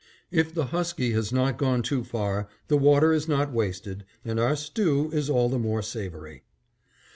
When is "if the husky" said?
0.31-1.11